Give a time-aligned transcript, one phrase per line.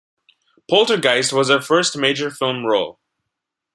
[0.67, 2.99] "Poltergeist" was her first major film role.